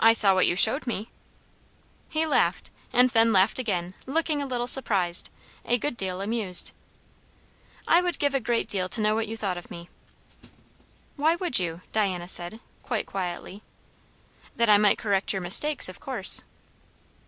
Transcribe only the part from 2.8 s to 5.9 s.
and then laughed again; looking a little surprised, a